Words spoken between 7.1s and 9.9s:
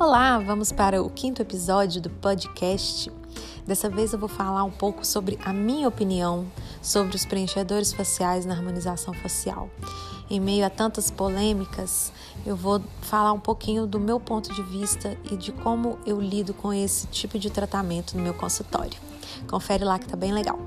os preenchedores faciais na harmonização facial.